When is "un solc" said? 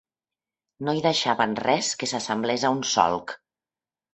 2.79-3.37